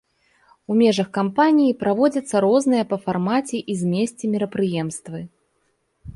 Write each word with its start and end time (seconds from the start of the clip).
У 0.71 0.77
межах 0.79 1.11
кампаніі 1.17 1.75
праводзяцца 1.83 2.35
розныя 2.47 2.83
па 2.95 2.99
фармаце 3.05 3.57
і 3.75 3.77
змесце 3.83 4.25
мерапрыемствы. 4.35 5.19